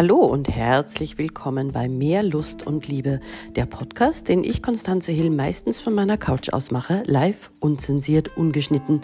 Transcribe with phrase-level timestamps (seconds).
[0.00, 3.20] Hallo und herzlich willkommen bei Mehr Lust und Liebe,
[3.54, 9.02] der Podcast, den ich, Konstanze Hill, meistens von meiner Couch aus mache, live, unzensiert, ungeschnitten.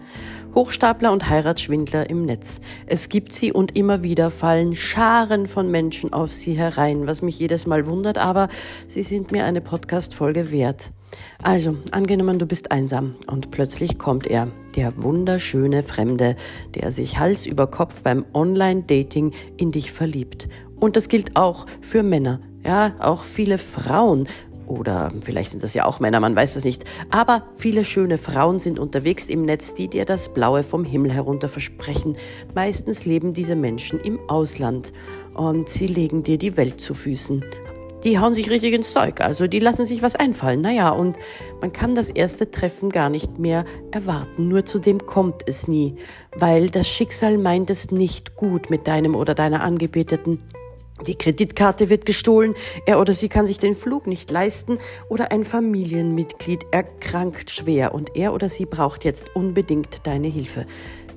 [0.55, 2.63] Hochstapler und Heiratsschwindler im Netz.
[2.87, 7.39] Es gibt sie und immer wieder fallen Scharen von Menschen auf sie herein, was mich
[7.39, 8.49] jedes Mal wundert, aber
[8.89, 10.93] sie sind mir eine Podcast-Folge wert.
[11.43, 16.37] Also, angenommen, du bist einsam und plötzlich kommt er, der wunderschöne Fremde,
[16.75, 20.49] der sich Hals über Kopf beim Online-Dating in dich verliebt.
[20.79, 22.41] Und das gilt auch für Männer.
[22.65, 24.29] Ja, auch viele Frauen
[24.67, 26.85] oder vielleicht sind das ja auch Männer, man weiß das nicht.
[27.11, 31.49] Aber viele schöne Frauen sind unterwegs im Netz, die dir das Blaue vom Himmel herunter
[31.49, 32.17] versprechen.
[32.55, 34.93] Meistens leben diese Menschen im Ausland
[35.35, 37.45] und sie legen dir die Welt zu Füßen
[38.07, 39.21] die hauen sich richtig ins Zeug.
[39.21, 40.61] Also die lassen sich was einfallen.
[40.61, 41.19] Naja, und
[41.61, 44.47] man kann das erste Treffen gar nicht mehr erwarten.
[44.47, 45.97] Nur zu dem kommt es nie,
[46.37, 50.41] weil das Schicksal meint es nicht gut mit deinem oder deiner Angebeteten.
[51.05, 52.55] Die Kreditkarte wird gestohlen,
[52.87, 54.79] er oder sie kann sich den Flug nicht leisten
[55.11, 60.65] oder ein Familienmitglied erkrankt schwer und er oder sie braucht jetzt unbedingt deine Hilfe.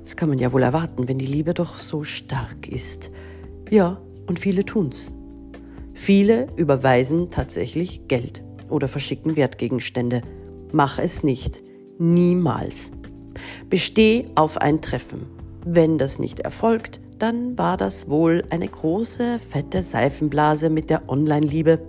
[0.03, 3.11] Das kann man ja wohl erwarten, wenn die Liebe doch so stark ist.
[3.69, 5.11] Ja, und viele tun's.
[6.01, 10.21] Viele überweisen tatsächlich Geld oder verschicken Wertgegenstände.
[10.71, 11.61] Mach es nicht.
[11.97, 12.93] Niemals.
[13.69, 15.27] Besteh auf ein Treffen.
[15.65, 21.81] Wenn das nicht erfolgt, dann war das wohl eine große, fette Seifenblase mit der Online-Liebe.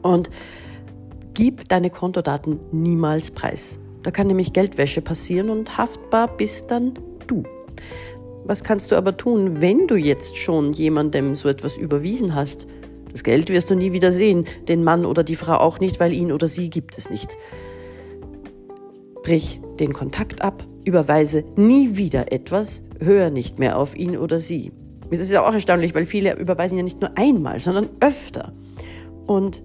[0.00, 0.30] Und
[1.34, 3.78] gib deine Kontodaten niemals preis.
[4.04, 6.94] Da kann nämlich Geldwäsche passieren und haftbar bist dann
[7.26, 7.42] du.
[8.46, 12.66] Was kannst du aber tun, wenn du jetzt schon jemandem so etwas überwiesen hast?
[13.12, 16.12] Das Geld wirst du nie wieder sehen, den Mann oder die Frau auch nicht, weil
[16.12, 17.36] ihn oder sie gibt es nicht.
[19.22, 24.72] Brich den Kontakt ab, überweise nie wieder etwas, hör nicht mehr auf ihn oder sie.
[25.10, 28.52] Es ist ja auch erstaunlich, weil viele überweisen ja nicht nur einmal, sondern öfter.
[29.26, 29.62] Und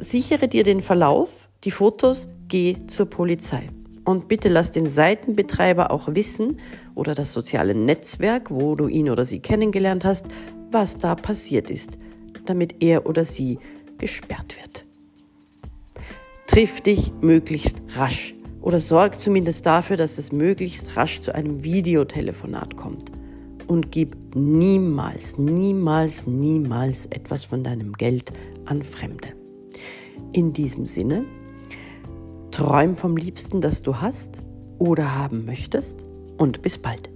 [0.00, 3.70] sichere dir den Verlauf, die Fotos, geh zur Polizei.
[4.04, 6.58] Und bitte lass den Seitenbetreiber auch wissen
[6.94, 10.26] oder das soziale Netzwerk, wo du ihn oder sie kennengelernt hast,
[10.70, 11.98] was da passiert ist
[12.50, 13.58] damit er oder sie
[13.98, 14.84] gesperrt wird.
[16.46, 22.76] Triff dich möglichst rasch oder sorg zumindest dafür, dass es möglichst rasch zu einem Videotelefonat
[22.76, 23.12] kommt.
[23.68, 28.32] Und gib niemals, niemals, niemals etwas von deinem Geld
[28.64, 29.28] an Fremde.
[30.32, 31.24] In diesem Sinne,
[32.50, 34.42] träum vom Liebsten, das du hast
[34.78, 36.04] oder haben möchtest
[36.36, 37.10] und bis bald.